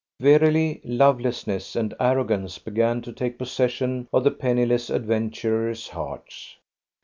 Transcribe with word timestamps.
Verily, 0.19 0.81
lovelessness 0.83 1.75
and 1.75 1.93
arrogance 1.99 2.57
began 2.57 3.03
to 3.03 3.13
take 3.13 3.37
possession 3.37 4.07
of 4.11 4.23
the 4.23 4.31
penniless 4.31 4.89
adventurers' 4.89 5.89
hearts. 5.89 6.57